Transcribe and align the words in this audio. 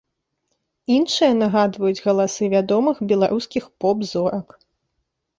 Іншыя 0.93 1.33
нагадваюць 1.41 2.03
галасы 2.05 2.43
вядомых 2.53 3.01
беларускіх 3.11 3.63
поп-зорак. 3.85 4.47